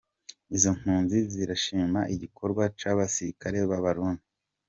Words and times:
Izo 0.55 0.69
mpunzi 0.79 1.17
zirashima 1.33 2.01
igikorwa 2.13 2.63
c'abasirikare 2.79 3.57
b'abarundi. 3.69 4.25